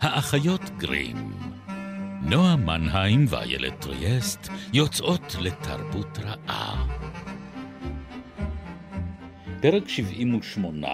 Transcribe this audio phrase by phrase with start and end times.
[0.00, 1.32] האחיות גרים.
[2.22, 6.86] נועה מנהיים ואיילת טריאסט יוצאות לתרבות רעה.
[9.62, 10.88] פרק 78,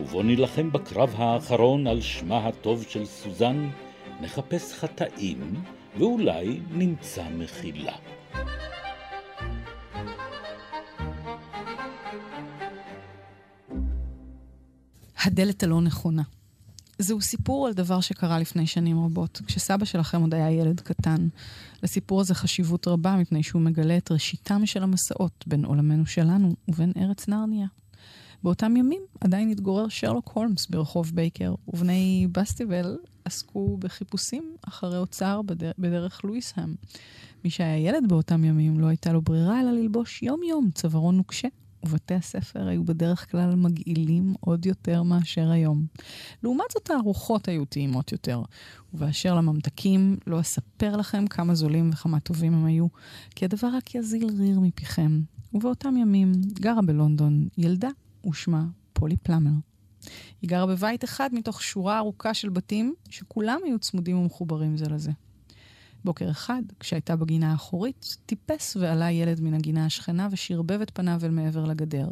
[0.00, 3.70] ובו נילחם בקרב האחרון על שמה הטוב של סוזן,
[4.20, 5.62] נחפש חטאים,
[5.98, 7.96] ואולי נמצא מחילה.
[15.24, 16.22] הדלת הלא נכונה.
[17.02, 21.28] זהו סיפור על דבר שקרה לפני שנים רבות, כשסבא שלכם עוד היה ילד קטן.
[21.82, 26.92] לסיפור הזה חשיבות רבה, מפני שהוא מגלה את ראשיתם של המסעות בין עולמנו שלנו ובין
[26.96, 27.66] ארץ נרניה.
[28.42, 35.70] באותם ימים עדיין התגורר שרלוק הולמס ברחוב בייקר, ובני בסטיבל עסקו בחיפושים אחרי אוצר בדר...
[35.78, 36.74] בדרך לואיסהם.
[37.44, 41.48] מי שהיה ילד באותם ימים לא הייתה לו ברירה אלא ללבוש יום-יום צווארון נוקשה
[41.84, 45.86] ובתי הספר היו בדרך כלל מגעילים עוד יותר מאשר היום.
[46.42, 48.42] לעומת זאת, הארוחות היו טעימות יותר.
[48.94, 52.86] ובאשר לממתקים, לא אספר לכם כמה זולים וכמה טובים הם היו,
[53.30, 55.20] כי הדבר רק יזיל ריר מפיכם.
[55.54, 57.88] ובאותם ימים גרה בלונדון ילדה,
[58.26, 59.50] ושמה פולי פלאמר.
[60.42, 65.12] היא גרה בבית אחד מתוך שורה ארוכה של בתים, שכולם היו צמודים ומחוברים זה לזה.
[66.04, 71.30] בוקר אחד, כשהייתה בגינה האחורית, טיפס ועלה ילד מן הגינה השכנה ושרבב את פניו אל
[71.30, 72.08] מעבר לגדר.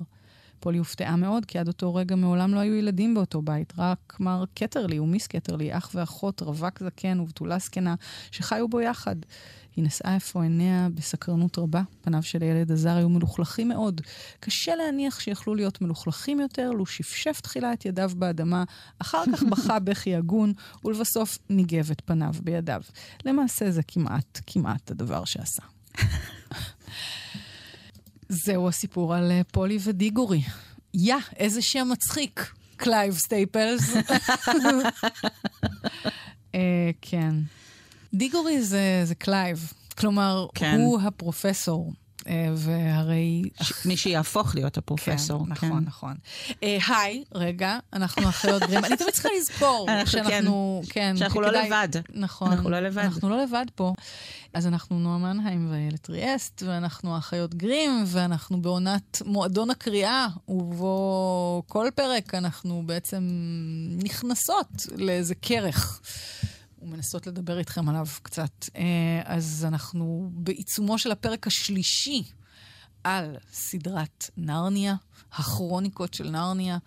[0.60, 4.44] פולי הופתעה מאוד, כי עד אותו רגע מעולם לא היו ילדים באותו בית, רק מר
[4.54, 7.94] קטרלי ומיס קטרלי, אח ואחות, רווק זקן ובתולה זקנה,
[8.30, 9.16] שחיו בו יחד.
[9.76, 11.82] היא נשאה אפוא עיניה בסקרנות רבה.
[12.00, 14.00] פניו של הילד הזר היו מלוכלכים מאוד.
[14.40, 18.64] קשה להניח שיכלו להיות מלוכלכים יותר, לו שפשף תחילה את ידיו באדמה,
[18.98, 20.52] אחר כך בכה בכי הגון,
[20.84, 22.82] ולבסוף ניגב את פניו בידיו.
[23.24, 25.62] למעשה זה כמעט, כמעט הדבר שעשה.
[28.30, 30.42] זהו הסיפור על אה, פולי ודיגורי.
[30.94, 32.52] יא, איזה שם מצחיק.
[32.76, 33.96] קלייב סטייפלס.
[36.54, 37.34] אה, כן.
[38.14, 39.72] דיגורי זה, זה קלייב.
[39.98, 40.80] כלומר, כן.
[40.80, 41.92] הוא הפרופסור.
[42.28, 43.42] אה, והרי...
[43.84, 45.44] מי שיהפוך להיות הפרופסור.
[45.46, 45.86] כן, נכון, כן.
[45.86, 46.14] נכון.
[46.62, 48.84] אה, היי, רגע, אנחנו אחיות גרים.
[48.84, 51.88] אני תמיד צריכה לזכור שאנחנו, כן, שאנחנו לא לבד.
[52.14, 52.52] נכון.
[52.52, 53.02] אנחנו לא לבד.
[53.02, 53.92] אנחנו לא לבד פה.
[54.54, 61.88] אז אנחנו נועה מנהיים ואיילת ריאסט, ואנחנו אחיות גרים, ואנחנו בעונת מועדון הקריאה, ובו כל
[61.94, 63.28] פרק אנחנו בעצם
[64.04, 66.00] נכנסות לאיזה כרך.
[66.82, 68.68] ומנסות לדבר איתכם עליו קצת.
[68.76, 68.82] אה,
[69.24, 72.22] אז אנחנו בעיצומו של הפרק השלישי
[73.04, 74.94] על סדרת נרניה,
[75.32, 76.78] הכרוניקות של נרניה.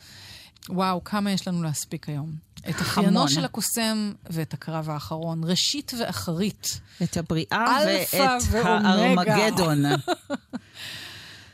[0.70, 2.36] וואו, כמה יש לנו להספיק היום.
[2.70, 6.80] את אחיינו של הקוסם ואת הקרב האחרון, ראשית ואחרית.
[7.04, 9.84] את הבריאה ואת הארמגדון.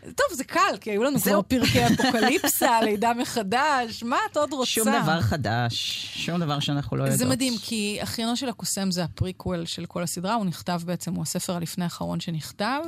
[0.03, 4.71] טוב, זה קל, כי היו לנו כבר פרקי אפוקליפסה, לידה מחדש, מה את עוד רוצה?
[4.71, 7.19] שום דבר חדש, שום דבר שאנחנו לא יודעות.
[7.19, 11.21] זה מדהים, כי אחיינו של הקוסם זה הפריקוול של כל הסדרה, הוא נכתב בעצם, הוא
[11.21, 12.81] הספר הלפני האחרון שנכתב.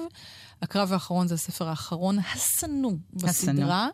[0.62, 3.88] הקרב האחרון זה הספר האחרון השנוא בסדרה,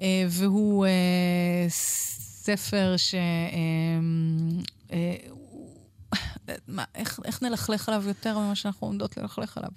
[0.00, 3.14] אה, והוא אה, ספר ש...
[6.48, 9.70] אה, מה, איך, איך נלכלך עליו יותר ממה שאנחנו עומדות ללכלך עליו?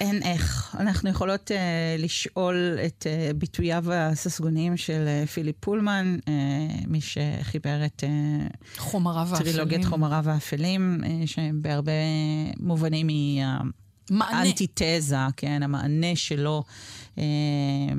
[0.00, 0.76] אין איך.
[0.78, 1.54] אנחנו יכולות uh,
[2.02, 6.28] לשאול את uh, ביטוייו הססגוניים של uh, פיליפ פולמן, uh,
[6.86, 9.28] מי שחיבר את uh, חומריו.
[9.38, 11.92] טרילוגיית חומריו האפלים, uh, שבהרבה
[12.60, 13.44] מובנים היא
[14.10, 16.62] האנטיתזה, כן, המענה שלו.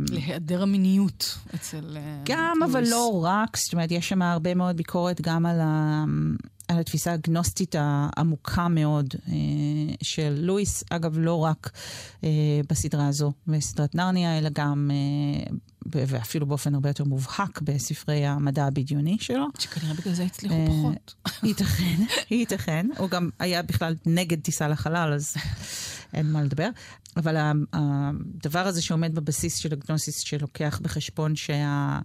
[0.10, 1.98] להיעדר המיניות אצל...
[2.26, 3.58] גם, אבל לא רק.
[3.58, 6.04] זאת אומרת, יש שם הרבה מאוד ביקורת גם על ה...
[6.72, 9.34] על התפיסה הגנוסטית העמוקה מאוד אה,
[10.04, 11.72] של לואיס, אגב, לא רק
[12.24, 12.30] אה,
[12.70, 15.54] בסדרה הזו, בסדרת נרניה, אלא גם, אה,
[15.86, 19.46] ואפילו באופן הרבה יותר מובהק, בספרי המדע הבדיוני שלו.
[19.60, 21.14] שכנראה בגלל זה הצליחו פחות.
[21.44, 22.88] ייתכן, ייתכן.
[22.98, 25.34] הוא גם היה בכלל נגד טיסה לחלל, אז
[26.14, 26.70] אין מה לדבר.
[27.18, 27.36] אבל
[27.74, 32.04] הדבר הזה שעומד בבסיס של הגנוסיס, שלוקח בחשבון שהאל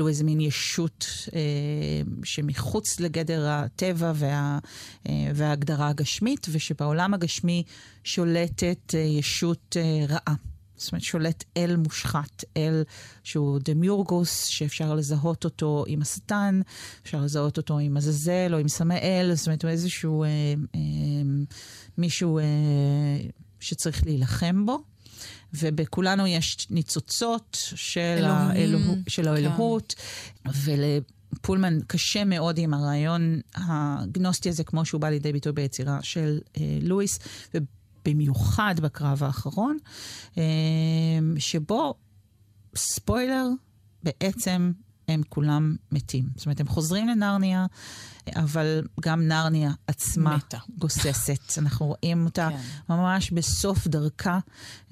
[0.00, 1.40] הוא איזה מין ישות אה,
[2.24, 4.58] שמחוץ לגדר הטבע וה,
[5.08, 7.62] אה, וההגדרה הגשמית, ושבעולם הגשמי
[8.04, 9.76] שולטת אה, ישות
[10.08, 10.34] רעה.
[10.78, 12.82] זאת אומרת, שולט אל מושחת, אל
[13.24, 16.60] שהוא דמיורגוס, שאפשר לזהות אותו עם השטן,
[17.02, 20.28] אפשר לזהות אותו עם עזאזל או עם סמאל, זאת אומרת, הוא איזשהו אה,
[20.74, 20.80] אה,
[21.98, 22.44] מישהו אה,
[23.60, 24.82] שצריך להילחם בו.
[25.54, 29.28] ובכולנו יש ניצוצות של, האלוה, של כן.
[29.28, 29.94] האלוהות,
[30.64, 36.78] ולפולמן קשה מאוד עם הרעיון הגנוסטי הזה, כמו שהוא בא לידי ביטוי ביצירה של אה,
[36.82, 37.18] לואיס,
[38.08, 39.76] במיוחד בקרב האחרון,
[40.38, 40.42] אה,
[41.38, 41.94] שבו,
[42.76, 43.46] ספוילר,
[44.02, 44.72] בעצם
[45.08, 46.28] הם כולם מתים.
[46.36, 47.66] זאת אומרת, הם חוזרים לנרניה,
[48.36, 50.58] אבל גם נרניה עצמה מתה.
[50.78, 51.40] גוססת.
[51.58, 52.94] אנחנו רואים אותה כן.
[52.94, 54.38] ממש בסוף דרכה.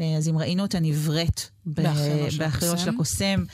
[0.01, 1.83] אה, אז אם ראינו אותה נבראת ב-
[2.39, 3.45] באחינו של הקוסם.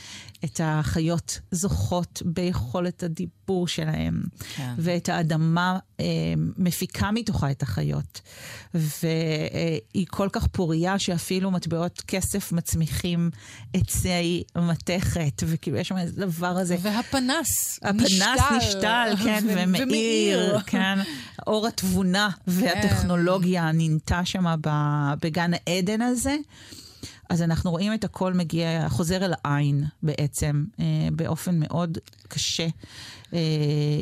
[0.44, 4.22] את החיות זוכות ביכולת הדיבור שלהם,
[4.56, 4.74] כן.
[4.78, 6.04] ואת האדמה אה,
[6.36, 8.20] מפיקה מתוכה את החיות.
[8.74, 13.30] והיא כל כך פוריה שאפילו מטבעות כסף מצמיחים
[13.74, 16.76] עצי מתכת, וכאילו יש שם איזה דבר הזה.
[16.80, 20.98] והפנס הפנס נשתל, כן, ו- ומאיר, כן.
[21.46, 22.52] אור התבונה כן.
[22.52, 24.44] והטכנולוגיה נינתה שם
[25.22, 26.36] בגן העדן הזה.
[27.32, 31.98] אז אנחנו רואים את הכל מגיע, חוזר אל העין בעצם, אה, באופן מאוד
[32.28, 32.66] קשה.
[33.34, 33.38] אה,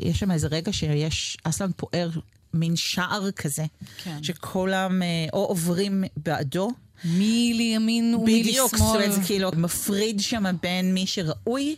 [0.03, 2.11] יש שם איזה רגע שיש, אסלן פוער
[2.55, 3.65] מין שער כזה,
[4.05, 4.23] כן.
[4.23, 6.71] שכולם אה, או עוברים בעדו,
[7.05, 8.51] מי לימין ומי לשמאל.
[8.51, 11.77] בדיוק, זאת אומרת, זה כאילו מפריד שם בין מי שראוי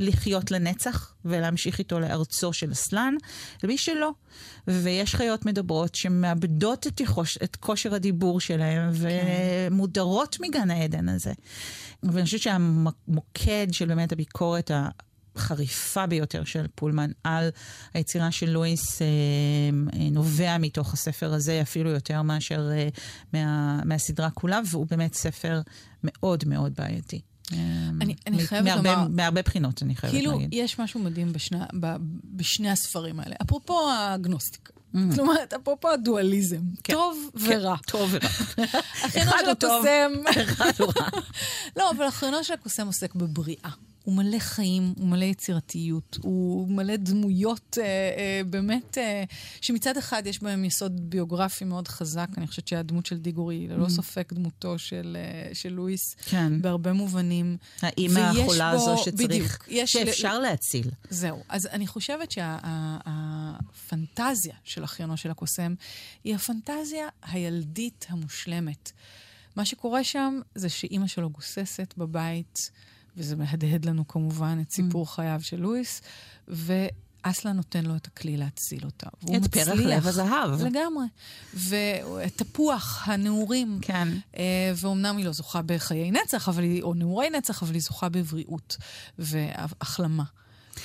[0.00, 3.14] לחיות לנצח ולהמשיך איתו לארצו של אסלן,
[3.62, 4.10] למי שלא.
[4.66, 11.32] ויש חיות מדברות שמאבדות את, יכוש, את כושר הדיבור שלהם ומודרות מגן העדן הזה.
[12.02, 14.70] ואני חושבת שהמוקד של באמת הביקורת
[15.36, 17.48] החריפה ביותר של פולמן על
[17.94, 22.88] היצירה של לואיס אה, אה, נובע מתוך הספר הזה אפילו יותר מאשר אה,
[23.32, 25.60] מה, מהסדרה כולה, והוא באמת ספר
[26.04, 27.20] מאוד מאוד בעייתי.
[28.00, 30.48] אני- אני מ- חייבת מהרבה, לומר- מהרבה בחינות, אני חייבת כאילו, להגיד.
[30.52, 31.86] יש משהו מדהים בשני, ב,
[32.24, 33.34] בשני הספרים האלה.
[33.42, 34.72] אפרופו הגנוסטיקה.
[34.94, 34.98] Mm.
[35.10, 36.60] זאת אומרת, אפרופו הדואליזם.
[36.84, 37.76] כן, טוב כן, ורע.
[37.86, 38.28] טוב ורע.
[39.22, 39.84] אחד הוא טוב.
[40.46, 41.08] אחד הוא רע.
[41.76, 43.70] לא, אבל אחינו של הקוסם עוסק בבריאה.
[44.04, 49.24] הוא מלא חיים, הוא מלא יצירתיות, הוא מלא דמויות אה, אה, באמת, אה,
[49.60, 52.28] שמצד אחד יש בהם יסוד ביוגרפי מאוד חזק.
[52.36, 56.62] אני חושבת שהדמות של דיגורי היא ללא ספק דמותו של, אה, של לואיס, כן.
[56.62, 57.56] בהרבה מובנים.
[57.82, 60.90] האימא החולה בו- הזו שצריך, בדיוק, יש- שאפשר להציל.
[61.10, 61.42] זהו.
[61.48, 62.30] אז אני חושבת
[63.30, 65.74] שהפנטזיה של אחיינו של הקוסם
[66.24, 68.92] היא הפנטזיה הילדית המושלמת.
[69.56, 72.70] מה שקורה שם זה שאימא שלו גוססת בבית,
[73.20, 75.08] וזה מהדהד לנו כמובן את סיפור Mm.
[75.08, 76.02] חייו של לואיס,
[76.48, 79.06] ואסלה נותן לו את הכלי להציל אותה.
[79.22, 79.86] והוא את פרח מצליח.
[79.86, 80.62] לב הזהב.
[80.62, 81.06] לגמרי.
[82.26, 83.78] ותפוח הנעורים.
[83.82, 84.08] כן.
[84.36, 84.42] אה,
[84.76, 88.76] ואומנם היא לא זוכה בחיי נצח, אבל היא, או נעורי נצח, אבל היא זוכה בבריאות
[89.18, 90.24] והחלמה.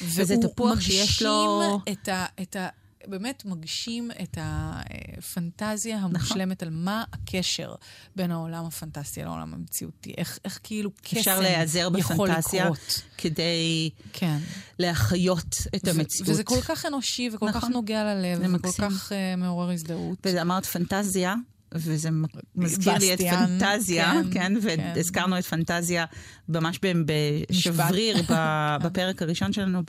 [0.02, 2.26] וזה והוא תפוח שיש לו- מגשים את ה...
[2.42, 2.68] את ה
[3.08, 7.76] באמת מגשים את הפנטזיה המושלמת על מה הקשר
[8.16, 10.14] בין העולם הפנטסטי לעולם המציאותי.
[10.18, 13.02] איך, איך כאילו קסם אפשר להיעזר יכול בפנטזיה לקרות.
[13.18, 14.38] כדי כן.
[14.80, 16.30] להחיות את המציאות.
[16.30, 17.72] וזה כל כך אנושי וכל כך נכון.
[17.72, 18.70] נוגע ללב, וכל.
[18.72, 20.20] כך uh, מעורר הזדהות.
[20.24, 21.36] ואמרת פנטזיה,
[21.74, 22.10] וזה
[22.56, 24.92] מזכיר לי את פנטזיה, כן, כן, כן.
[24.96, 26.06] והזכרנו את פנטזיה
[26.50, 28.18] ממש בשבריר
[28.84, 29.82] בפרק הראשון שלנו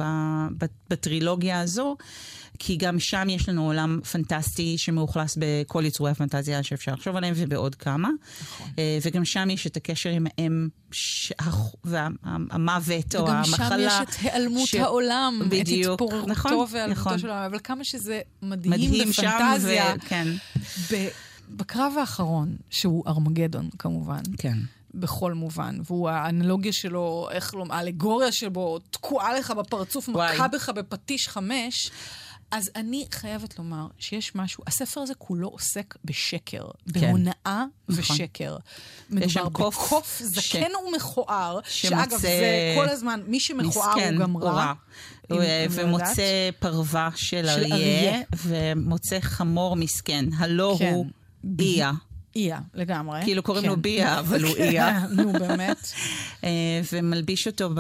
[0.91, 1.97] בטרילוגיה הזו.
[2.59, 7.75] כי גם שם יש לנו עולם פנטסטי שמאוכלס בכל יצורי הפנטזיה שאפשר לחשוב עליהם ובעוד
[7.75, 8.09] כמה.
[8.43, 8.69] נכון.
[8.79, 10.69] אה, וגם שם יש את הקשר עם האם
[11.85, 13.69] והמוות או וגם המחלה.
[13.69, 17.19] שם יש את היעלמות ש- העולם, בדיוק, את התפוררותו נכון, והיעלמותו נכון.
[17.19, 19.95] של העולם, אבל כמה שזה מדהים, מדהים שם, בפנטזיה.
[20.05, 20.29] וכן,
[20.93, 21.09] ב-
[21.51, 24.59] בקרב האחרון, שהוא ארמגדון כמובן, כן.
[24.95, 30.35] בכל מובן, והוא האנלוגיה שלו, איך לומר, האלגוריה שבו תקועה לך בפרצוף, וואי.
[30.35, 31.91] מכה בך בפטיש חמש.
[32.51, 38.15] אז אני חייבת לומר שיש משהו, הספר הזה כולו עוסק בשקר, בהונאה נכון.
[38.15, 38.57] ושקר.
[39.11, 42.41] מדובר קוף בקוף ש- זקן ומכוער, שמוצא- שאגב, זה
[42.77, 44.73] כל הזמן, מי שמכוער מסכן, הוא גם רע.
[45.31, 46.23] הוא, אם- אה, לא ומוצא.
[46.59, 48.23] פרווה של של אריה, אריה.
[48.37, 50.25] ומוצא חמור מסכן.
[50.39, 50.93] הלא כן.
[50.95, 51.07] הוא
[51.47, 51.93] ביה.
[52.37, 53.21] איה, לגמרי.
[53.25, 53.69] כאילו קוראים כן.
[53.69, 55.07] לו ביה, אבל הוא איה.
[55.11, 55.93] נו, באמת.
[56.45, 57.71] אה, ומלביש אותו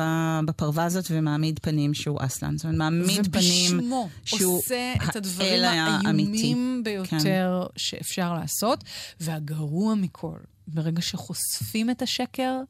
[0.46, 2.56] בפרווה הזאת ומעמיד פנים שהוא אסלן.
[2.56, 6.30] זאת אומרת, מעמיד פנים ובשמו שהוא עושה את הדברים האל האמיתי.
[6.30, 8.84] האיומים ביותר שאפשר לעשות.
[9.20, 12.60] והגרוע מכל, ברגע שחושפים את השקר,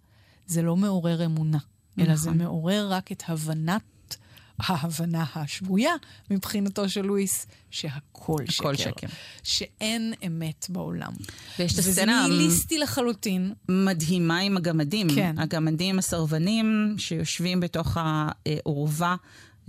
[0.46, 1.58] זה לא מעורר אמונה,
[1.98, 2.42] אלא זה נכון.
[2.42, 3.82] מעורר רק את הבנת...
[4.58, 5.90] ההבנה השבויה
[6.30, 8.74] מבחינתו של לואיס, שהכל שקר.
[8.76, 9.06] שקר.
[9.42, 11.12] שאין אמת בעולם.
[11.58, 13.52] ויש את וזה הסצנה המ- ניהיליסטי לחלוטין.
[13.68, 15.08] מדהימה עם הגמדים.
[15.14, 15.38] כן.
[15.38, 19.16] הגמדים הסרבנים שיושבים בתוך העורווה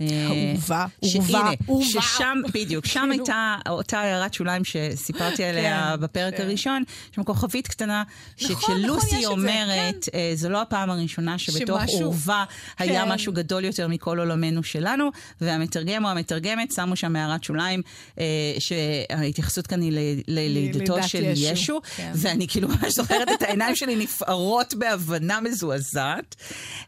[0.00, 1.84] אהובה, אהובה, אהובה.
[1.84, 3.12] ששם, בדיוק, שם כאילו.
[3.12, 6.42] הייתה אותה הערת שוליים שסיפרתי עליה כן, בפרק כן.
[6.42, 6.82] הראשון,
[7.16, 8.02] שם כוכבית קטנה,
[8.42, 12.44] נכון, שכשלוסי את זה, אומרת, אה, זו לא הפעם הראשונה שבתוך אהובה
[12.78, 13.12] היה כן.
[13.12, 17.82] משהו גדול יותר מכל עולמנו שלנו, והמתרגם או המתרגמת שמו שם הערת שוליים,
[18.18, 18.24] אה,
[18.58, 22.12] שההתייחסות כאן היא ללידתו לידת של ישו, כן.
[22.14, 26.36] ואני כאילו ממש זוכרת את העיניים שלי נפערות בהבנה מזועזעת.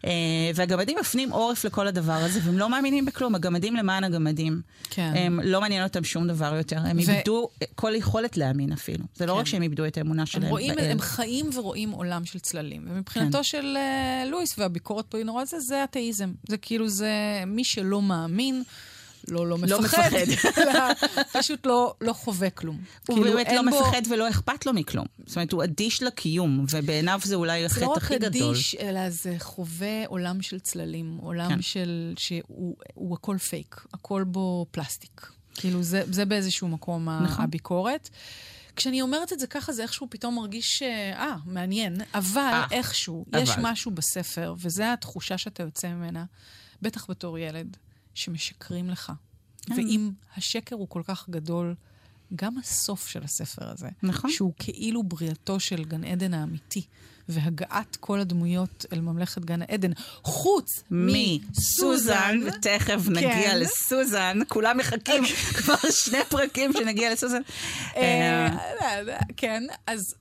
[0.05, 0.11] אה,
[0.55, 3.35] והגמדים מפנים עורף לכל הדבר הזה, והם לא מאמינים בכלום.
[3.35, 4.61] הגמדים למען הגמדים.
[4.91, 5.13] כן.
[5.17, 6.79] הם לא מעניין אותם שום דבר יותר.
[6.79, 9.05] הם ו- איבדו כל יכולת להאמין אפילו.
[9.15, 9.39] זה לא כן.
[9.39, 10.91] רק שהם איבדו את האמונה הם שלהם רואים, באל.
[10.91, 12.83] הם חיים ורואים עולם של צללים.
[12.89, 13.45] ומבחינתו כן.
[13.45, 16.33] של אה, לואיס והביקורת פה היא נורא זה, זה אתאיזם.
[16.49, 17.13] זה כאילו, זה
[17.47, 18.63] מי שלא מאמין,
[19.31, 19.73] לא, לא מפחד.
[19.73, 20.59] לא מפחד.
[20.63, 20.75] אלא
[21.33, 22.77] פשוט לא, לא חווה כלום.
[23.09, 25.07] הוא כאילו, באמת לא בו- מפחד ולא אכפת לו מכלום.
[25.27, 28.51] זאת אומרת, הוא אדיש לקיום, ובעיניו זה אולי זה החטא לא רק הכי גדול.
[28.51, 31.63] אדיש, אלא זה חווה עולם של צללים, עולם כן.
[31.63, 32.13] של...
[32.19, 35.27] שהוא הוא הכל פייק, הכל בו פלסטיק.
[35.55, 37.45] כאילו, זה, זה באיזשהו מקום נכון.
[37.45, 38.09] הביקורת.
[38.77, 43.25] כשאני אומרת את זה ככה, זה איכשהו פתאום מרגיש, אה, אה, מעניין, אבל אה, איכשהו,
[43.33, 43.43] אבל.
[43.43, 46.25] יש משהו בספר, וזו התחושה שאתה יוצא ממנה,
[46.83, 47.77] בטח בתור ילד,
[48.21, 49.13] שמשקרים לך.
[49.67, 49.75] כן.
[49.75, 51.75] ואם השקר הוא כל כך גדול,
[52.37, 54.31] גם הסוף של הספר הזה, נכון.
[54.31, 56.83] שהוא כאילו בריאתו של גן עדן האמיתי,
[57.29, 59.91] והגעת כל הדמויות אל ממלכת גן העדן,
[60.23, 63.59] חוץ מסוזן, ותכף נגיע כן.
[63.59, 65.25] לסוזן, כולם מחכים
[65.59, 67.41] כבר שני פרקים שנגיע לסוזן.
[67.97, 68.49] אה,
[68.81, 70.15] אה, כן, אז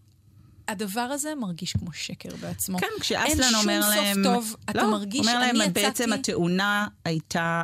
[0.70, 2.78] הדבר הזה מרגיש כמו שקר בעצמו.
[2.78, 4.14] כן, כשאסלן אומר אין להם...
[4.14, 5.82] שום סוף טוב, אתה לא, מרגיש, אומר להם, אני יצאתי...
[5.82, 7.64] בעצם התאונה הייתה...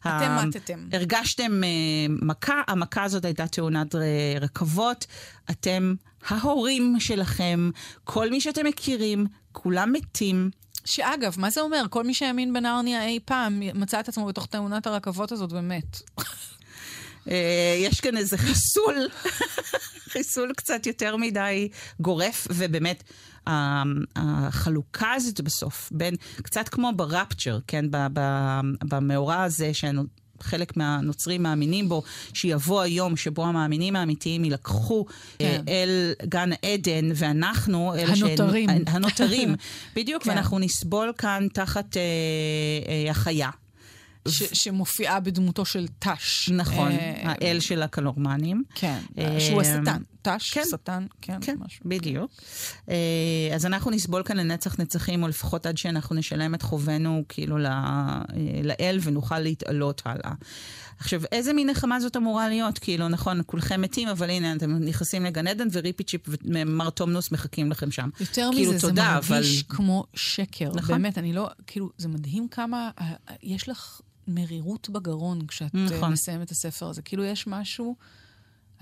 [0.00, 0.88] אתם מתתם.
[0.92, 1.68] הרגשתם אה,
[2.22, 4.00] מכה, המכה הזאת הייתה תאונת אה,
[4.40, 5.06] רכבות.
[5.50, 5.94] אתם
[6.28, 7.70] ההורים שלכם,
[8.04, 10.50] כל מי שאתם מכירים, כולם מתים.
[10.84, 11.84] שאגב, מה זה אומר?
[11.90, 16.02] כל מי שהאמין בנרניה אי פעם מצא את עצמו בתוך תאונת הרכבות הזאת ומת.
[17.30, 17.34] אה,
[17.78, 19.08] יש כאן איזה חיסול,
[20.12, 21.68] חיסול קצת יותר מדי
[22.00, 23.02] גורף, ובאמת,
[24.16, 27.84] החלוקה הזאת בסוף, בין, קצת כמו ברפצ'ר, כן,
[28.88, 30.02] במאורע הזה, שאנו...
[30.40, 32.02] חלק מהנוצרים מאמינים בו,
[32.34, 35.06] שיבוא היום שבו המאמינים האמיתיים יילקחו
[35.38, 35.62] כן.
[35.68, 38.70] אה, אל גן עדן, ואנחנו, אלה שהן- הנותרים.
[38.86, 39.54] הנותרים,
[39.96, 40.30] בדיוק, כן.
[40.30, 42.02] ואנחנו נסבול כאן תחת אה,
[42.88, 43.50] אה, החיה.
[44.28, 46.48] ש- שמופיעה בדמותו של תש.
[46.54, 48.62] נכון, אה, האל של הקלורמנים.
[48.74, 50.02] כן, אה, שהוא השטן.
[50.22, 50.62] תש, כן.
[50.70, 51.80] שטן, כן, כן, משהו.
[51.84, 52.30] בדיוק.
[52.88, 52.94] אה,
[53.54, 57.66] אז אנחנו נסבול כאן לנצח נצחים, או לפחות עד שאנחנו נשלם את חובנו כאילו ל-
[57.66, 58.22] אה,
[58.64, 60.32] לאל ונוכל להתעלות הלאה.
[61.00, 62.78] עכשיו, איזה מין נחמה זאת אמורה להיות?
[62.78, 67.70] כאילו, נכון, כולכם מתים, אבל הנה, אתם נכנסים לגן עדן וריפי צ'יפ ומר תומנוס מחכים
[67.70, 68.08] לכם שם.
[68.20, 70.70] יותר כאילו, מזה, תודה, זה מרגיש אבל- כמו שקר.
[70.74, 70.94] נכון.
[71.02, 75.80] באמת, אני לא, כאילו, זה מדהים כמה, אה, אה, יש לך מרירות בגרון כשאת אה,
[75.80, 76.12] נכון.
[76.12, 77.02] מסיימת את הספר הזה.
[77.02, 77.96] כאילו, יש משהו,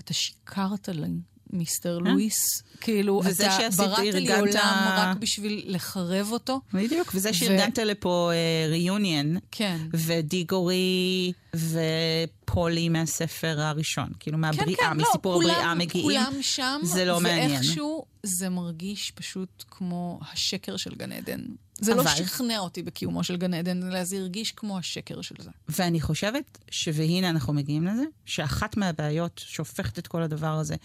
[0.01, 1.13] אתה שיקרת לי.
[1.53, 2.11] מיסטר אה?
[2.11, 6.61] לואיס, כאילו, אתה בראת לי עולם רק בשביל לחרב אותו.
[6.73, 8.31] בדיוק, וזה שארגנת לפה
[8.69, 9.77] ריוניון, כן.
[9.93, 16.03] ודיגורי ופולי מהספר הראשון, כאילו מהבריאה, לא, מסיפור כולם- הבריאה מגיעים.
[16.05, 17.51] כולם שם, זה לא מעניין.
[17.51, 21.41] ואיכשהו זה מרגיש פשוט כמו השקר של גן עדן.
[21.79, 25.35] זה לא אבל- שכנע אותי בקיומו של גן עדן, אלא זה הרגיש כמו השקר של
[25.39, 25.49] זה.
[25.69, 26.89] ואני חושבת ש...
[26.93, 30.75] והנה אנחנו מגיעים לזה, שאחת מהבעיות שהופכת את כל הדבר הזה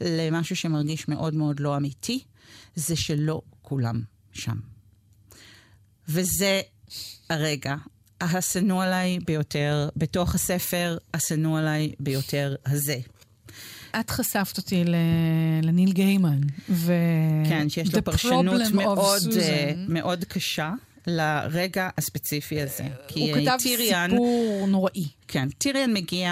[0.00, 2.24] למשהו שמרגיש מאוד מאוד לא אמיתי,
[2.74, 4.56] זה שלא כולם שם.
[6.08, 6.60] וזה
[7.30, 7.74] הרגע
[8.20, 12.96] השנוא עליי ביותר, בתוך הספר, השנוא עליי ביותר הזה.
[14.00, 14.84] את חשפת אותי
[15.62, 16.92] לניל גיימן, ו...
[17.48, 18.98] כן, שיש לו פרשנות מאוד.
[19.40, 20.72] אה, מאוד קשה
[21.06, 22.84] לרגע הספציפי הזה.
[23.08, 25.08] כי הוא כתב טיריאן, סיפור נוראי.
[25.28, 26.30] כן, טיריאן מגיע...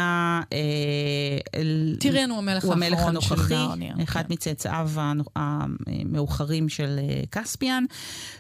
[0.53, 1.59] אה,
[1.99, 3.95] טיריאן הוא המלך הוא המלך האחרון של הנוכחי, נרניה.
[4.03, 4.33] אחד כן.
[4.33, 4.91] מצאצאיו
[5.37, 7.85] המאוחרים של אה, כספיאן,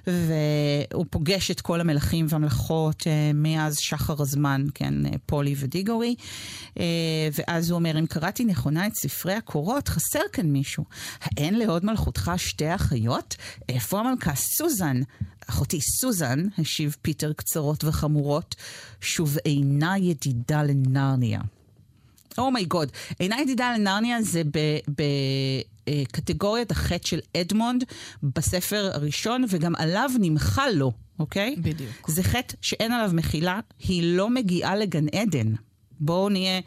[0.06, 6.14] והוא פוגש את כל המלכים והמלכות אה, מאז שחר הזמן, כן, אה, פולי ודיגורי,
[6.78, 6.84] אה,
[7.38, 10.84] ואז הוא אומר, אם קראתי נכונה את ספרי הקורות, חסר כאן מישהו.
[11.22, 13.36] האין להוד מלכותך שתי אחיות?
[13.68, 15.00] איפה המלכה סוזן?
[15.50, 18.54] אחותי סוזן, השיב פיטר קצרות וחמורות,
[19.00, 21.40] שוב אינה ידידה לנרניה.
[22.38, 24.42] Oh my God, oh אינה ידידה לנרניה זה
[25.88, 27.84] בקטגוריית החטא של אדמונד
[28.22, 31.56] בספר הראשון, וגם עליו נמחל לו, אוקיי?
[31.58, 32.10] בדיוק.
[32.10, 35.54] זה חטא שאין עליו מחילה, היא לא מגיעה לגן עדן.
[36.00, 36.60] בואו נהיה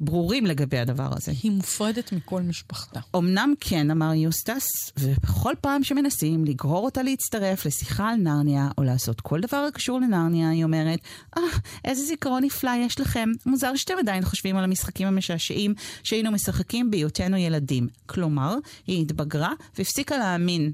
[0.00, 1.32] ברורים לגבי הדבר הזה.
[1.42, 3.00] היא מופרדת מכל משפחתה.
[3.16, 9.20] אמנם כן, אמר יוסטס, ובכל פעם שמנסים לגרור אותה להצטרף לשיחה על נרניה, או לעשות
[9.20, 10.98] כל דבר הקשור לנרניה, היא אומרת,
[11.36, 13.28] אה, ah, איזה זיכרון נפלא יש לכם.
[13.46, 17.88] מוזר שאתם עדיין חושבים על המשחקים המשעשעים שהיינו משחקים בהיותנו ילדים.
[18.06, 18.54] כלומר,
[18.86, 20.72] היא התבגרה והפסיקה להאמין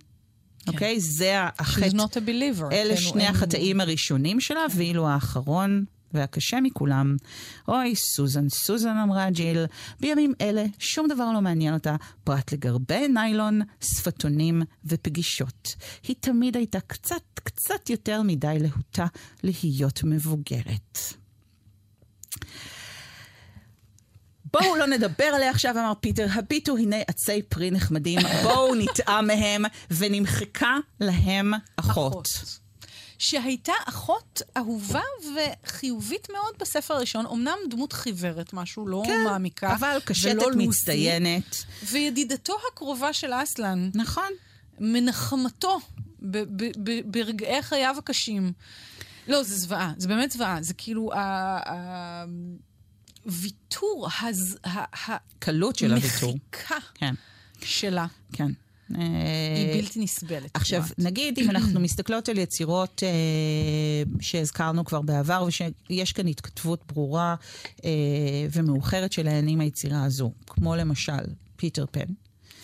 [0.67, 0.73] כן.
[0.73, 1.01] אוקיי?
[1.01, 1.87] זה החטא.
[1.87, 2.73] She's not a believer.
[2.73, 5.85] אלה שני החטאים הראשונים שלה, ואילו האחרון
[6.17, 7.17] והקשה מכולם,
[7.69, 9.65] אוי, סוזן, סוזן אמרה ג'יל,
[10.01, 15.75] בימים אלה שום דבר לא מעניין אותה, פרט לגרבי ניילון, שפתונים ופגישות.
[16.03, 19.07] היא תמיד הייתה קצת, קצת יותר מדי להוטה
[19.43, 20.99] להיות מבוגרת.
[24.53, 29.65] בואו לא נדבר עליה עכשיו, אמר פיטר, הביטו הנה עצי פרי נחמדים, בואו נטעם מהם,
[29.91, 32.13] ונמחקה להם אחות.
[32.13, 32.66] אחות.
[33.19, 35.01] שהייתה אחות אהובה
[35.65, 37.27] וחיובית מאוד בספר הראשון.
[37.27, 39.75] אמנם דמות חיוורת, משהו לא כן, מעמיקה.
[39.75, 41.65] אבל קשתת מצטיינת.
[41.91, 43.91] וידידתו הקרובה של אסלן.
[43.95, 44.33] נכון.
[44.81, 45.81] מנחמתו
[47.07, 48.53] ברגעי חייו הקשים.
[49.29, 50.63] לא, זה זוועה, זה באמת זוועה.
[50.63, 51.11] זה כאילו
[53.25, 54.09] הוויתור,
[54.65, 56.31] הקלות של הוויתור.
[56.31, 57.15] המחיקה כן.
[57.63, 58.07] שלה.
[58.33, 58.53] כן.
[58.89, 58.99] היא
[59.69, 60.51] אה, בלתי נסבלת.
[60.55, 60.99] עכשיו, כמעט.
[60.99, 63.09] נגיד אם אנחנו מסתכלות על יצירות אה,
[64.21, 67.35] שהזכרנו כבר בעבר, ושיש כאן התכתבות ברורה
[67.85, 67.91] אה,
[68.53, 71.13] ומאוחרת שלהן עם היצירה הזו, כמו למשל
[71.57, 72.07] פיטר פן.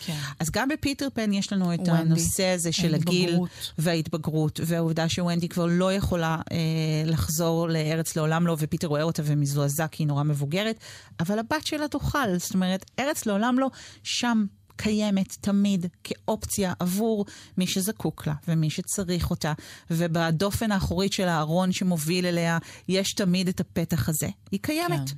[0.07, 0.17] כן.
[0.39, 3.39] אז גם בפיטר פן יש לנו את ונדי, הנושא הזה של הגיל
[3.79, 6.57] וההתבגרות, והעובדה שוונדי כבר לא יכולה אה,
[7.05, 10.77] לחזור לארץ לעולם לא, ופיטר רואה אותה ומזועזע כי היא נורא מבוגרת,
[11.21, 12.39] אבל הבת שלה תוכל.
[12.39, 13.71] זאת אומרת, ארץ לעולם לא,
[14.03, 14.45] שם
[14.77, 17.27] קיימת תמיד כאופציה עבור
[17.59, 19.53] מי שזקוק לה ומי שצריך אותה,
[19.91, 24.29] ובדופן האחורית של הארון שמוביל אליה יש תמיד את הפתח הזה.
[24.51, 25.11] היא קיימת.
[25.11, 25.17] כן.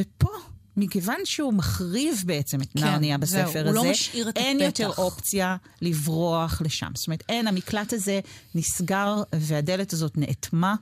[0.00, 0.28] ופה...
[0.78, 4.56] מכיוון שהוא מחריב בעצם את כן, נרניה בספר זהו, הזה, הוא לא משאיר את אין
[4.56, 4.80] הפתח.
[4.80, 6.90] יותר אופציה לברוח לשם.
[6.94, 8.20] זאת אומרת, אין, המקלט הזה
[8.54, 10.74] נסגר והדלת הזאת נאטמה,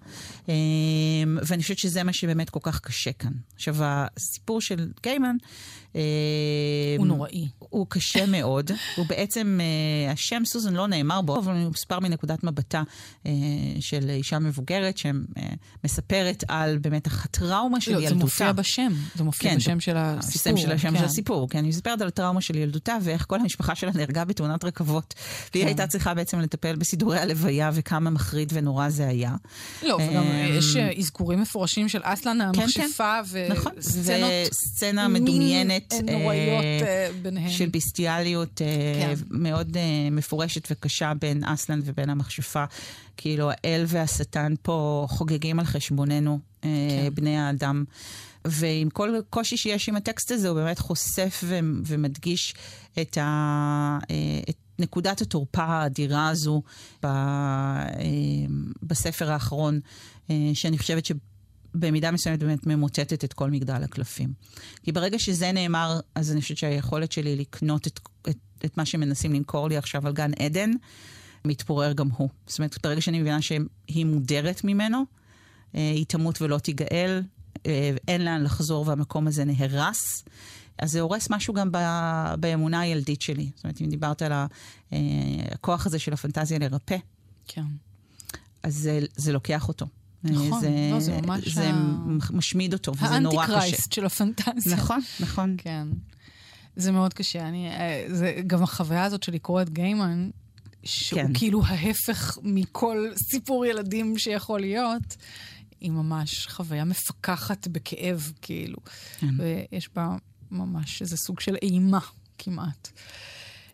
[0.48, 0.54] אמ,
[1.42, 3.32] ואני חושבת שזה מה שבאמת כל כך קשה כאן.
[3.54, 5.36] עכשיו, הסיפור של גיימן...
[6.98, 7.48] הוא אמ, נוראי.
[7.58, 8.70] הוא קשה מאוד.
[8.96, 12.82] הוא בעצם, אה, השם סוזן לא נאמר בו, אבל הוא מוסבר מנקודת מבטה
[13.26, 13.32] אה,
[13.80, 18.14] של אישה מבוגרת שמספרת על באמת הטראומה של לא, ילדותה.
[18.14, 20.52] זה מופיע בשם, זה מופיע כן, בשם של הסיפור.
[20.52, 20.99] השם של השם כן.
[20.99, 21.64] של הסיפור, כן.
[21.64, 25.14] היא מספרת על הטראומה של ילדותה ואיך כל המשפחה שלה נהרגה בתאונת רכבות.
[25.55, 25.69] והיא כן.
[25.69, 29.35] הייתה צריכה בעצם לטפל בסידורי הלוויה וכמה מחריד ונורא זה היה.
[29.83, 33.52] לא, וגם אמ, יש אה, אזכורים מפורשים של אסלן המכשפה, כן, כן.
[33.52, 33.73] נכון,
[34.50, 35.95] וסצנה מדומיינת.
[36.12, 36.64] נוראיות
[37.22, 37.51] ביניהם.
[37.51, 39.14] של ביסטיאליות כן.
[39.31, 39.77] מאוד
[40.11, 42.64] מפורשת וקשה בין אסלן ובין המכשפה.
[43.16, 46.68] כאילו, האל והשטן פה חוגגים על חשבוננו, כן.
[47.14, 47.85] בני האדם.
[48.46, 52.54] ועם כל קושי שיש עם הטקסט הזה, הוא באמת חושף ו- ומדגיש
[53.00, 53.98] את, ה-
[54.50, 56.62] את נקודת התורפה האדירה הזו
[57.04, 57.87] ב-
[58.82, 59.80] בספר האחרון,
[60.54, 61.12] שאני חושבת ש...
[61.74, 64.32] במידה מסוימת באמת ממוטטת את כל מגדל הקלפים.
[64.82, 69.32] כי ברגע שזה נאמר, אז אני חושבת שהיכולת שלי לקנות את, את, את מה שמנסים
[69.32, 70.70] למכור לי עכשיו על גן עדן,
[71.44, 72.28] מתפורר גם הוא.
[72.46, 75.04] זאת אומרת, ברגע שאני מבינה שהיא מודרת ממנו,
[75.74, 77.36] אה, היא תמות ולא תיגאל, אה,
[78.09, 80.25] אין לאן לחזור והמקום הזה נהרס.
[80.79, 81.79] אז זה הורס משהו גם ב,
[82.40, 83.51] באמונה הילדית שלי.
[83.55, 84.99] זאת אומרת, אם דיברת על אה,
[85.51, 86.97] הכוח הזה של הפנטזיה לרפא,
[87.47, 87.64] כן.
[88.62, 89.87] אז זה, זה לוקח אותו.
[90.25, 91.49] נכון, זה, לא, זה ממש...
[91.49, 91.99] זה ה...
[92.31, 93.55] משמיד אותו, וזה נורא קשה.
[93.55, 94.77] האנטי-קרייסט של הפנטזיה.
[94.77, 95.55] נכון, נכון.
[95.59, 95.88] כן.
[96.77, 97.49] זה מאוד קשה.
[97.49, 100.31] אני, אה, זה, גם החוויה הזאת של לקרוא את גיימן,
[100.85, 101.31] שהוא כן.
[101.35, 105.16] כאילו ההפך מכל סיפור ילדים שיכול להיות,
[105.80, 108.78] היא ממש חוויה מפקחת בכאב, כאילו.
[109.18, 109.34] כן.
[109.38, 110.16] ויש בה
[110.50, 112.00] ממש איזה סוג של אימה
[112.38, 112.88] כמעט.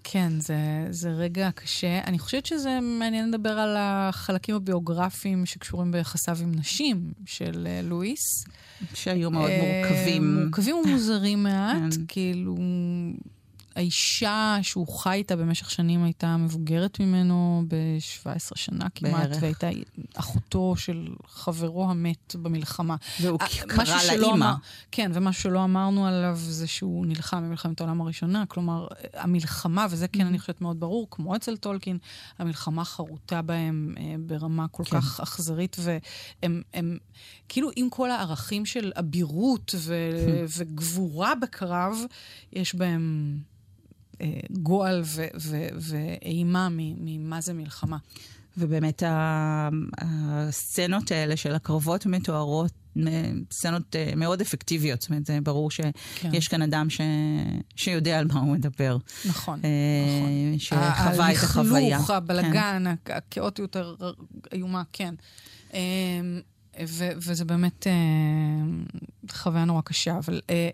[0.04, 2.00] כן, זה, זה רגע קשה.
[2.04, 8.44] אני חושבת שזה מעניין לדבר על החלקים הביוגרפיים שקשורים ביחסיו עם נשים של uh, לואיס.
[8.94, 10.34] שהיו מאוד מורכבים.
[10.34, 12.04] מורכבים ומוזרים מעט, כן.
[12.08, 12.56] כאילו...
[13.76, 19.36] האישה שהוא חי איתה במשך שנים הייתה מבוגרת ממנו ב-17 שנה כמעט, בערך.
[19.40, 19.68] והייתה
[20.14, 22.96] אחותו של חברו המת במלחמה.
[23.20, 23.84] והוא קרא
[24.16, 24.52] לאימא.
[24.90, 28.44] כן, ומה שלא אמרנו עליו זה שהוא נלחם במלחמת העולם הראשונה.
[28.46, 31.98] כלומר, המלחמה, וזה כן, אני חושבת מאוד ברור, כמו אצל טולקין,
[32.38, 35.00] המלחמה חרוטה בהם אה, ברמה כל כן.
[35.00, 36.98] כך אכזרית, והם, הם,
[37.48, 39.94] כאילו עם כל הערכים של אבירות ו,
[40.58, 41.96] וגבורה בקרב,
[42.52, 43.38] יש בהם...
[44.50, 45.02] גועל
[45.80, 47.96] ואימה ממה זה מלחמה.
[48.56, 49.02] ובאמת
[49.98, 52.72] הסצנות האלה של הקרבות מתוארות,
[53.50, 55.00] סצנות אה, מאוד אפקטיביות.
[55.00, 56.40] זאת אומרת, זה ברור שיש כן.
[56.50, 57.00] כאן אדם ש...
[57.76, 58.96] שיודע על מה הוא מדבר.
[59.24, 59.70] נכון, אה,
[60.48, 60.58] נכון.
[60.58, 61.96] שחווה את החוויה.
[61.96, 63.12] הלכלוך, הבלגן, כן.
[63.16, 63.76] הכאוטיות
[64.50, 65.14] האיומה, כן.
[65.74, 65.80] אה,
[66.88, 67.92] ו- וזה באמת אה,
[69.30, 70.40] חוויה נורא קשה, אבל...
[70.50, 70.70] אה,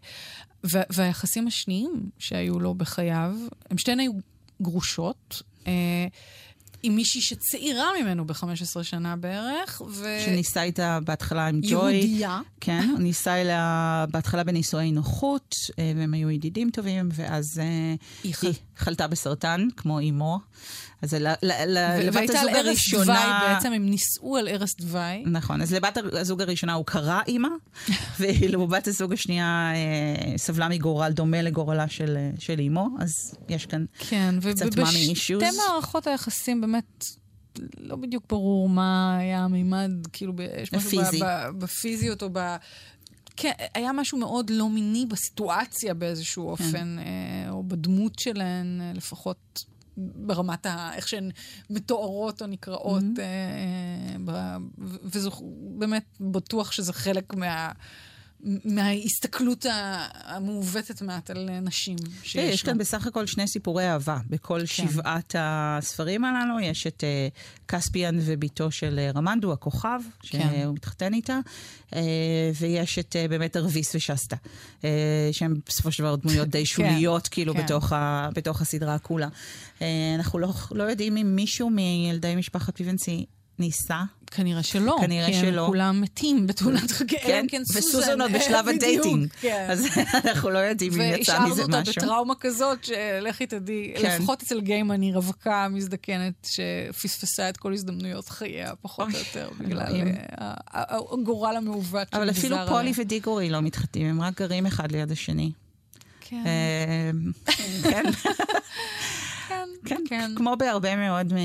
[0.65, 3.37] והיחסים השניים שהיו לו בחייו,
[3.71, 4.13] הם שתיהן היו
[4.63, 5.43] גרושות.
[6.83, 9.83] עם מישהי שצעירה ממנו ב-15 שנה בערך.
[9.89, 10.19] ו...
[10.25, 11.95] שניסה איתה בהתחלה עם ג'וי.
[11.95, 12.41] יהודייה.
[12.61, 18.35] כן, הוא ניסה אליה בהתחלה בנישואי נוחות, אה, והם היו ידידים טובים, ואז אה, היא,
[18.43, 20.39] היא חלתה בסרטן, כמו אימו.
[21.03, 22.13] אז לבת הזוג הראשונה...
[22.13, 23.15] והייתה על ערש דווי
[23.49, 25.23] בעצם, הם נישאו על ערש דווי.
[25.27, 27.49] נכון, אז לבת הזוג הראשונה הוא קרא אימא,
[28.21, 34.35] ולבת הזוג השנייה אה, סבלה מגורל דומה לגורלה של, של אימו, אז יש כאן כן,
[34.51, 35.43] קצת מאמי אישיוז.
[35.43, 37.05] כן, ובשתי מערכות היחסים באמת...
[37.79, 41.01] לא בדיוק ברור מה היה המימד, כאילו, יש משהו
[41.59, 42.57] בפיזיות או ב...
[43.37, 46.65] כן, היה משהו מאוד לא מיני בסיטואציה באיזשהו כן.
[46.65, 49.65] אופן, אה, או בדמות שלהן, לפחות
[49.97, 50.91] ברמת ה...
[50.95, 51.31] איך שהן
[51.71, 53.21] מתוארות או נקראות, mm-hmm.
[54.29, 55.31] אה, אה, וזה
[55.79, 57.73] באמת בטוח שזה חלק מה...
[58.65, 59.67] מההסתכלות
[60.25, 62.43] המעוותת מעט על נשים שיש לה.
[62.43, 64.19] יש כאן בסך הכל שני סיפורי אהבה.
[64.29, 64.67] בכל כן.
[64.67, 70.49] שבעת הספרים הללו יש את uh, כספיאן וביתו של uh, רמנדו, הכוכב, כן.
[70.63, 71.39] שהוא מתחתן איתה,
[71.91, 71.95] uh,
[72.61, 74.37] ויש את uh, באמת ארוויס ושסטה,
[74.81, 74.85] uh,
[75.33, 77.65] שהם בסופו של דבר דמויות די כן, שוליות, כן, כאילו, כן.
[77.65, 79.29] בתוך, ה, בתוך הסדרה כולה.
[79.79, 79.83] אה,
[80.15, 83.27] אנחנו לא, לא יודעים אם מישהו מילדי משפחת פבנסי
[83.59, 84.97] ניסה כנראה שלא.
[85.01, 85.67] כנראה כי שלא.
[85.67, 89.29] כולם מתים בתאונת חגי, כן, כן וסוזן עוד בשלב ה dating.
[89.41, 89.67] כן.
[89.71, 89.87] אז
[90.25, 91.57] אנחנו לא יודעים אם יצא מזה משהו.
[91.57, 94.17] והשארנו אותה בטראומה כזאת, שלכי תדעי, כן.
[94.17, 100.03] לפחות אצל גיימן היא רווקה מזדקנת, שפספסה את כל הזדמנויות חייה, פחות או יותר, בגלל
[100.41, 100.55] אה,
[101.13, 105.53] הגורל המעוות אבל אפילו פולי ודיגורי לא מתחתנים, הם רק גרים אחד ליד השני.
[106.21, 106.43] כן.
[106.47, 107.11] אה,
[107.83, 108.05] כן.
[109.49, 110.33] כן, כן, כן.
[110.37, 111.39] כמו בהרבה מאוד אה,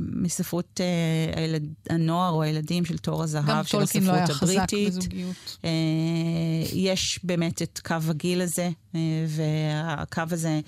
[0.00, 4.94] מספרות אה, הילד, הנוער או הילדים של תור הזהב של הספרות לא הבריטית.
[5.64, 5.70] אה,
[6.72, 8.70] יש באמת את קו הגיל הזה,
[9.28, 10.60] והקו הזה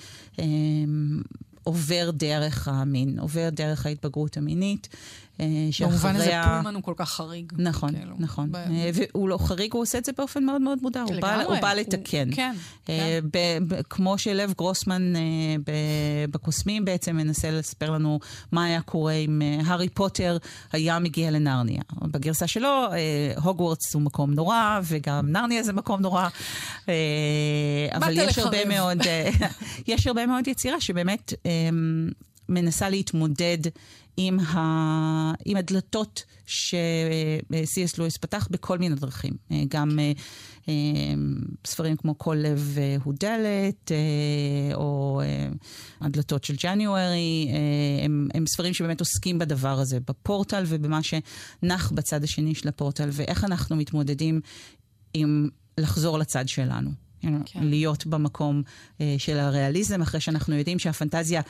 [1.62, 4.88] עובר דרך המין, עובר דרך ההתבגרות המינית.
[5.70, 5.90] שאחריה...
[5.90, 7.53] במובן הזה פולמן הוא כל כך חריג.
[7.59, 8.53] נכון, כאילו, נכון.
[8.53, 8.57] ב...
[8.94, 11.03] והוא לא חריג, הוא עושה את זה באופן מאוד מאוד מודע.
[11.03, 12.29] הוא בא, הוא בא לתקן.
[12.29, 12.37] הוא...
[12.37, 12.55] כן.
[12.85, 13.20] כן.
[13.33, 15.12] ב- ב- כמו שלב גרוסמן
[15.66, 18.18] ב- בקוסמים בעצם מנסה לספר לנו
[18.53, 20.37] מה היה קורה אם הארי פוטר
[20.72, 21.83] היה מגיע לנרניה.
[22.03, 22.85] בגרסה שלו,
[23.42, 26.29] הוגוורטס הוא מקום נורא, וגם נרניה זה מקום נורא.
[27.94, 28.98] אבל יש הרבה מאוד,
[29.88, 31.33] יש הרבה מאוד יצירה שבאמת
[32.48, 33.59] מנסה להתמודד
[34.20, 35.33] עם, ה...
[35.44, 37.94] עם הדלתות ש-C.S.
[37.98, 39.33] לואיס פתח בכל מיני דרכים.
[39.52, 40.12] אה, גם אה,
[40.68, 40.74] אה,
[41.66, 43.92] ספרים כמו כל לב הוא דלת,
[44.74, 45.20] או
[46.00, 47.48] הדלתות של ג'אניוארי,
[48.04, 53.44] הם, הם ספרים שבאמת עוסקים בדבר הזה, בפורטל ובמה שנח בצד השני של הפורטל, ואיך
[53.44, 54.40] אנחנו מתמודדים
[55.14, 56.90] עם לחזור לצד שלנו.
[57.20, 57.38] כן.
[57.54, 58.62] להיות במקום
[59.18, 61.40] של הריאליזם, אחרי שאנחנו יודעים שהפנטזיה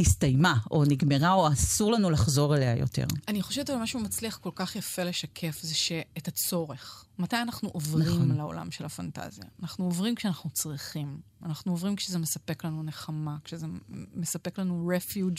[0.00, 3.06] הסתיימה, או נגמרה, או אסור לנו לחזור אליה יותר.
[3.28, 7.04] אני חושבת על משהו מצליח כל כך יפה לשקף, זה שאת הצורך.
[7.18, 8.36] מתי אנחנו עוברים נכון.
[8.36, 9.44] לעולם של הפנטזיה?
[9.62, 11.20] אנחנו עוברים כשאנחנו צריכים.
[11.42, 13.66] אנחנו עוברים כשזה מספק לנו נחמה, כשזה
[14.14, 15.38] מספק לנו רפיוג',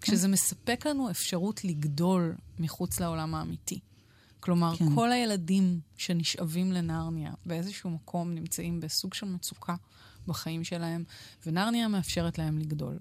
[0.00, 3.80] כשזה מספק לנו אפשרות לגדול מחוץ לעולם האמיתי.
[4.40, 4.94] כלומר, כן.
[4.94, 9.74] כל הילדים שנשאבים לנרניה באיזשהו מקום נמצאים בסוג של מצוקה
[10.26, 11.04] בחיים שלהם,
[11.46, 12.98] ונרניה מאפשרת להם לגדול.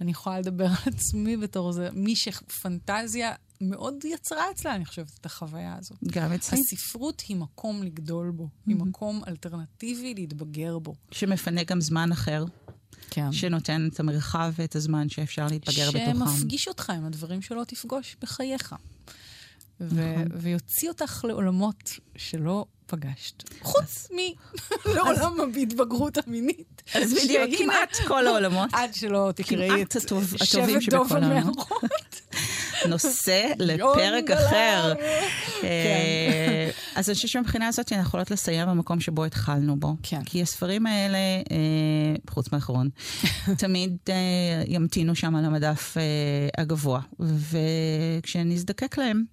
[0.00, 5.26] אני יכולה לדבר על עצמי בתור זה, מי שפנטזיה מאוד יצרה אצלה, אני חושבת, את
[5.26, 5.98] החוויה הזאת.
[6.06, 6.60] גם אצלי.
[6.60, 8.68] הספרות היא מקום לגדול בו, mm-hmm.
[8.70, 10.94] היא מקום אלטרנטיבי להתבגר בו.
[11.10, 12.44] שמפנה גם זמן אחר.
[13.10, 13.32] כן.
[13.32, 16.18] שנותן את המרחב ואת הזמן שאפשר להתבגר בתוכם.
[16.18, 18.74] שמפגיש אותך עם הדברים שלא תפגוש בחייך.
[19.80, 20.28] ו- נכון.
[20.34, 23.44] ויוציא אותך לעולמות שלא פגשת.
[23.62, 24.08] חוץ
[24.86, 26.82] מלעולם ההתבגרות המינית.
[26.94, 28.70] אז בדיוק, כמעט כל העולמות.
[28.72, 29.96] עד שלא תקראי את
[30.44, 32.20] שבט דוב המערות.
[32.88, 34.94] נושא לפרק אחר.
[35.60, 35.66] כן.
[35.66, 39.96] אה, אז אני חושבת שמבחינה הזאת אנחנו יכולות לסיים במקום שבו התחלנו בו.
[40.02, 40.24] כן.
[40.24, 42.88] כי הספרים האלה, אה, חוץ מהאחרון,
[43.58, 44.14] תמיד אה,
[44.66, 45.96] ימתינו שם על המדף
[46.58, 47.00] הגבוה.
[47.20, 49.24] וכשנזדקק להם,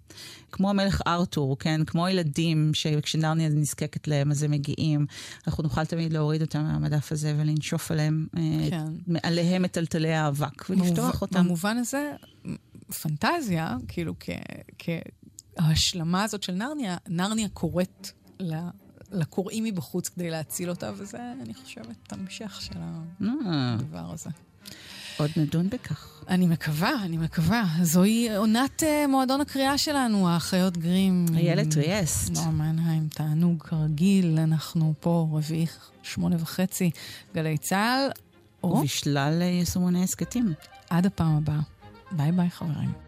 [0.51, 1.85] כמו המלך ארתור, כן?
[1.85, 5.05] כמו ילדים שכשנרניה נזקקת להם אז הם מגיעים.
[5.47, 8.27] אנחנו נוכל תמיד להוריד אותם מהמדף הזה ולנשוף עליהם,
[8.69, 8.85] כן.
[9.07, 11.43] מעליהם את טלטלי האבק ולפתוח אותם.
[11.43, 12.11] במובן הזה,
[12.89, 14.13] כפנטזיה, כאילו
[15.57, 18.11] כהשלמה הזאת של נרניה, נרניה קוראת
[19.11, 22.79] לקוראים מבחוץ כדי להציל אותה, וזה, אני חושבת, המשך של
[23.21, 23.27] אה.
[23.73, 24.29] הדבר הזה.
[25.17, 26.23] עוד נדון בכך.
[26.29, 27.65] אני מקווה, אני מקווה.
[27.81, 31.25] זוהי עונת uh, מועדון הקריאה שלנו, האחיות גרים.
[31.37, 32.33] איילת ריאסט.
[32.33, 35.65] נועה מנהיים, תענוג כרגיל, אנחנו פה רביעי,
[36.03, 36.91] שמונה וחצי,
[37.35, 38.09] גלי צה"ל.
[38.63, 40.53] ובשלל יישומוני הסכתים.
[40.89, 41.59] עד הפעם הבאה.
[42.11, 43.06] ביי ביי, חברים.